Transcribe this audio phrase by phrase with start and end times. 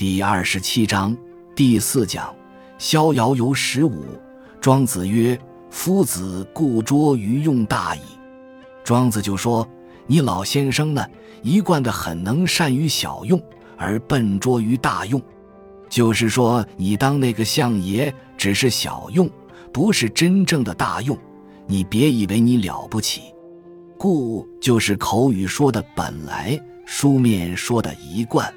[0.00, 1.14] 第二十七章
[1.54, 2.34] 第四讲：
[2.78, 4.02] 逍遥游十五。
[4.58, 5.38] 庄子曰
[5.68, 8.00] ：“夫子固拙于用大矣。”
[8.82, 9.68] 庄子就说
[10.08, 11.06] ：“你老先生呢，
[11.42, 13.38] 一贯的很能善于小用，
[13.76, 15.20] 而笨拙于大用。
[15.90, 19.28] 就是说，你当那个相爷只是小用，
[19.70, 21.14] 不是真正的大用。
[21.66, 23.20] 你别以为你了不起。
[23.98, 28.50] 故就是口语说的本来，书面说的一贯。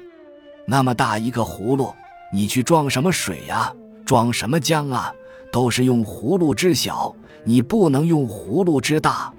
[0.66, 1.92] 那么大一个葫芦，
[2.32, 3.72] 你去装什么水呀？
[4.04, 5.12] 装什么浆啊？
[5.52, 9.32] 都是用葫芦之小，你不能用葫芦之大。”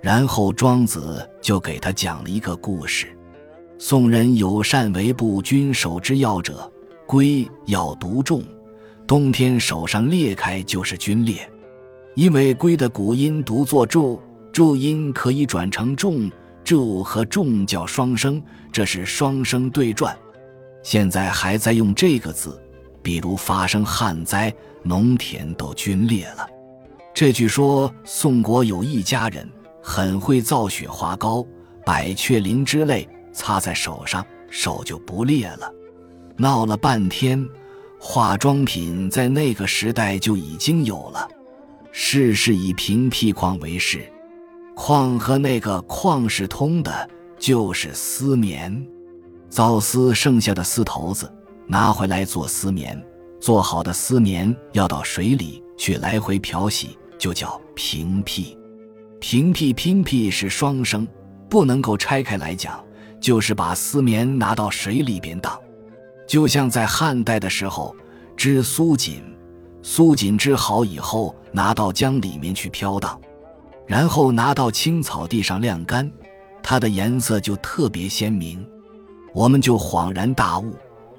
[0.00, 3.08] 然后庄子就给他讲了一个故事：
[3.78, 6.70] 宋人有善为步军手之要者，
[7.06, 8.42] 龟要独重，
[9.06, 11.50] 冬天手上裂开就是皲裂。
[12.14, 14.20] 因为龟的古音读作注，
[14.52, 16.30] 注音可以转成重，
[16.62, 18.40] 注和重叫双声，
[18.70, 20.16] 这是双声对转。
[20.90, 22.58] 现在还在用这个字，
[23.02, 24.50] 比如发生旱灾，
[24.82, 26.48] 农田都皲裂了。
[27.12, 29.46] 这句说宋国有一家人。
[29.82, 31.46] 很会造雪花膏、
[31.84, 35.70] 百雀羚之类，擦在手上，手就不裂了。
[36.38, 37.46] 闹了半天，
[38.00, 41.28] 化妆品在那个时代就已经有了。
[41.92, 44.10] 事是以平屁矿为事，
[44.74, 48.86] 矿和那个矿是通的，就是丝棉。
[49.48, 51.32] 造丝剩下的丝头子
[51.66, 53.02] 拿回来做丝棉，
[53.40, 58.56] 做好的丝棉要到水里去来回漂洗，就叫平屁。
[59.20, 61.06] 平辟拼辟是双声，
[61.48, 62.84] 不能够拆开来讲，
[63.20, 65.58] 就是把丝棉拿到水里边荡，
[66.26, 67.96] 就像在汉代的时候
[68.36, 69.22] 织苏锦，
[69.82, 73.20] 苏锦织好以后拿到江里面去飘荡，
[73.86, 76.08] 然后拿到青草地上晾干，
[76.62, 78.64] 它的颜色就特别鲜明，
[79.38, 80.74] 我们就恍然大悟，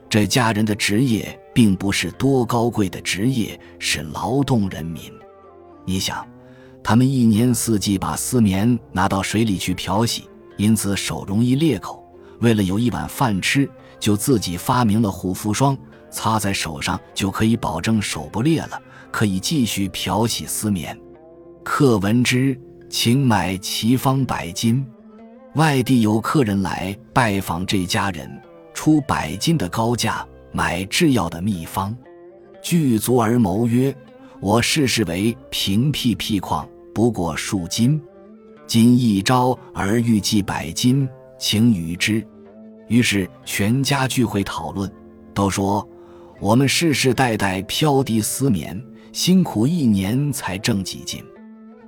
[0.10, 5.10] 这家人的职业并不是多高贵的职业，是劳动人民，
[5.86, 6.28] 你想。
[6.84, 10.28] 他们一年四季把丝棉拿到水里去漂洗，
[10.58, 12.04] 因此手容易裂口。
[12.42, 13.70] 为了有一碗饭吃，
[14.02, 15.78] 就自己发明了护肤霜，
[16.12, 18.82] 擦在手上就可以保证手不裂了，
[19.12, 21.00] 可以继续漂洗丝棉。
[21.64, 22.60] 客闻之，
[22.90, 24.86] 请买奇方百金。
[25.56, 28.30] 外地有客人来拜访这家人，
[28.72, 31.96] 出百金的高价买制药的秘方，
[32.62, 33.94] 具足而谋曰。
[34.42, 38.00] 我视是为平辟辟矿，不过数金。
[38.66, 42.26] 今一朝而欲计百金，请与之。
[42.88, 44.90] 于是全家聚会讨论，
[45.34, 45.86] 都说
[46.40, 48.82] 我们世世代代飘滴丝棉，
[49.12, 51.22] 辛苦一年才挣几斤。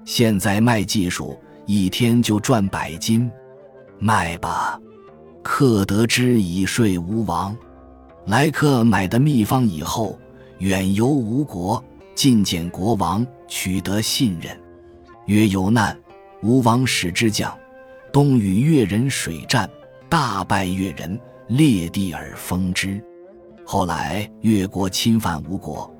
[0.03, 3.31] 现在卖技术，一天就赚百金，
[4.01, 4.77] 卖吧。
[5.43, 7.55] 客得知以税吴王。
[8.25, 10.19] 来客买的秘方以后，
[10.57, 11.81] 远游吴国。
[12.13, 14.55] 觐见国王，取得信任。
[15.25, 15.97] 曰：“有难，
[16.43, 17.57] 吴王使之将，
[18.11, 19.67] 东与越人水战，
[20.09, 21.17] 大败越人，
[21.47, 23.01] 裂地而封之。
[23.65, 25.91] 后来越国侵犯吴国，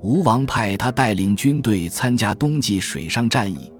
[0.00, 3.70] 吴王派他带领军队参加冬季水上战役。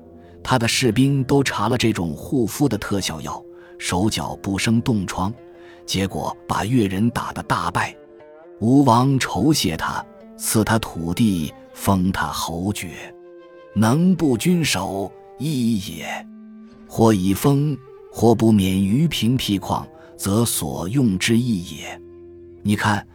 [0.45, 3.43] 他的士兵都查了这种护肤的特效药，
[3.79, 5.33] 手脚不生冻疮，
[5.87, 7.97] 结果把越人打得大败。
[8.61, 10.05] 吴王酬谢他，
[10.37, 13.15] 赐他土地。”封他侯爵，
[13.73, 16.27] 能不君守一也。
[16.89, 17.79] 或以封，
[18.11, 19.87] 或不免于平辟旷，
[20.17, 22.03] 则所用之意也。
[22.65, 23.07] 你看，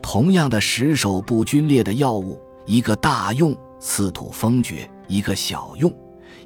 [0.00, 5.92] 同样的十手不皲裂的药物，一个大用，赐土封爵；一个小用，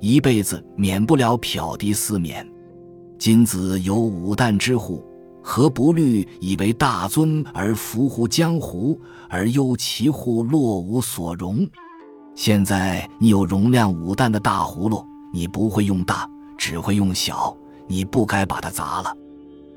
[0.00, 2.48] 一辈子免不了漂滴丝棉。
[3.19, 5.03] 今子有五旦之户，
[5.43, 11.66] 何不虑以为大尊而服乎江湖，而忧其户落无所容？
[12.34, 16.28] 现在你有容量五担的大葫芦，你不会用大，
[16.59, 17.56] 只会用小，
[17.87, 19.15] 你不该把它砸了。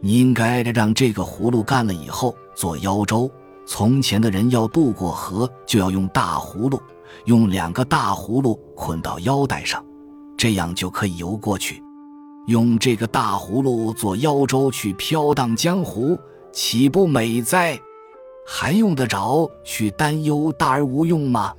[0.01, 3.29] 你应该让这个葫芦干了以后做腰舟。
[3.65, 6.77] 从前的人要渡过河，就要用大葫芦，
[7.25, 9.83] 用两个大葫芦捆到腰带上，
[10.35, 11.81] 这样就可以游过去。
[12.49, 16.17] 用这个大葫芦做腰舟去飘荡江湖，
[16.51, 17.79] 岂不美哉？
[18.43, 21.53] 还用得着去担忧大而无用吗？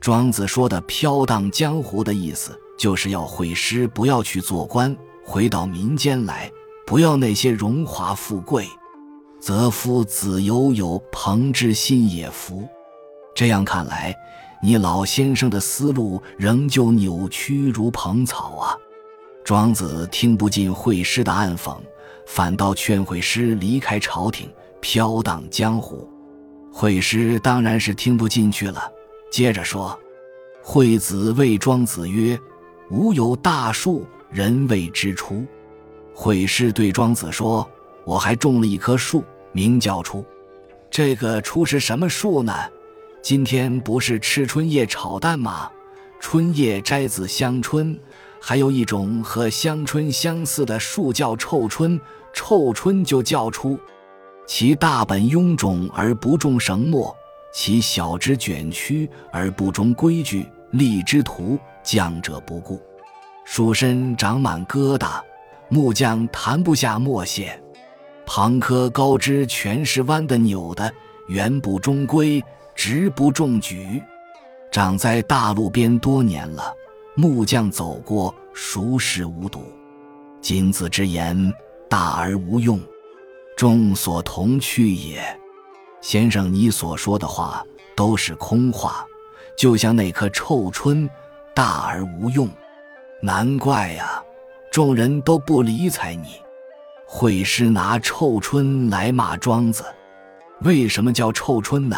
[0.00, 6.48] 庄子说的“飘荡江湖”的意思，就是要会师，不要去做官，回到民间来，
[6.86, 8.68] 不要那些荣华富贵。
[9.40, 12.68] 则夫子犹有朋之心也夫。
[13.34, 14.14] 这样看来，
[14.62, 18.76] 你老先生的思路仍旧扭曲如蓬草啊。
[19.44, 21.76] 庄子听不进惠施的暗讽，
[22.26, 24.48] 反倒劝惠施离开朝廷，
[24.80, 26.08] 飘荡江湖。
[26.72, 28.80] 惠施当然是听不进去了，
[29.30, 29.98] 接着说
[30.62, 32.38] ：“惠子谓庄子曰
[32.90, 35.44] ：‘吾有大树，人谓之初。’
[36.14, 37.68] 惠施对庄子说
[38.04, 40.24] ：‘我还种了一棵树，名叫初。
[40.90, 42.52] 这个初是什么树呢？
[43.20, 45.70] 今天不是吃春叶炒蛋吗？
[46.20, 47.98] 春叶摘子香椿，
[48.40, 52.00] 还有一种和香椿相似的树叫臭椿，
[52.32, 53.78] 臭椿就叫出。’”
[54.46, 57.14] 其大本臃肿而不重绳墨，
[57.52, 62.80] 其小枝卷曲而不中规矩，立之徒将者不顾。
[63.44, 65.20] 树身长满疙瘩，
[65.68, 67.62] 木匠弹不下墨线。
[68.26, 70.92] 旁棵高枝全是弯的扭的，
[71.28, 72.42] 圆不中规，
[72.74, 74.02] 直不中矩。
[74.72, 76.74] 长在大路边多年了，
[77.16, 79.64] 木匠走过，熟视无睹。
[80.40, 81.52] 金子之言，
[81.88, 82.80] 大而无用。
[83.56, 85.22] 众所同去也，
[86.00, 87.64] 先生，你所说的话
[87.94, 89.04] 都是空话，
[89.58, 91.10] 就像那棵臭椿，
[91.52, 92.48] 大而无用。
[93.20, 94.22] 难怪呀，
[94.70, 96.36] 众人都不理睬你。
[97.04, 99.84] 惠施拿臭椿来骂庄子，
[100.60, 101.96] 为什么叫臭椿呢？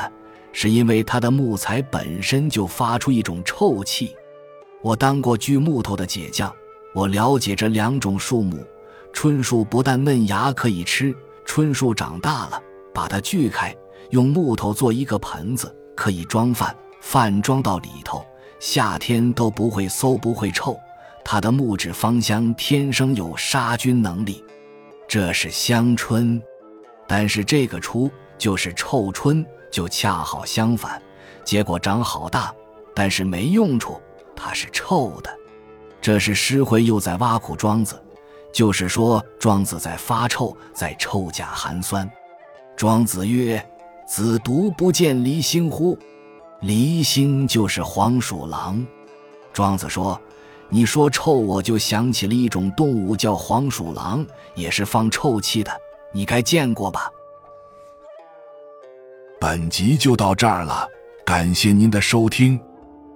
[0.52, 4.16] 是因为它的木材本身就发出一种臭气。
[4.82, 6.52] 我当过锯木头的铁匠，
[6.92, 8.58] 我了解这两种树木。
[9.12, 11.14] 椿树不但嫩芽可以吃。
[11.44, 12.60] 椿树长大了，
[12.92, 13.74] 把它锯开，
[14.10, 18.24] 用木头做一个盆子，可以装饭，饭装到里头，
[18.58, 20.76] 夏天都不会馊，不会臭。
[21.24, 24.42] 它的木质芳香天生有杀菌能力，
[25.06, 26.42] 这是香椿。
[27.06, 31.00] 但是这个初就是臭椿，就恰好相反，
[31.44, 32.52] 结果长好大，
[32.94, 34.00] 但是没用处，
[34.34, 35.30] 它是臭的。
[36.00, 38.00] 这是诗回又在挖苦庄子。
[38.52, 42.10] 就是说，庄子在发臭，在臭甲寒酸。
[42.76, 43.64] 庄子曰
[44.06, 45.98] ：“子独不见离星乎？
[46.60, 48.86] 离星就是黄鼠狼。”
[49.54, 50.20] 庄子说
[50.68, 55.72] ：“你说臭，我就想起了一种动物，叫黄鼠狼，也是放臭气的。
[56.12, 57.10] 你该见过吧？”
[59.40, 60.86] 本集就到这儿了，
[61.24, 62.60] 感谢您的收听，